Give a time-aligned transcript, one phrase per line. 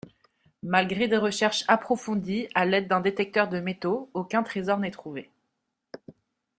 [0.63, 5.29] Malgré des recherches approfondies à l'aide d'un détecteur de métaux, aucun trésor n'est trouvé.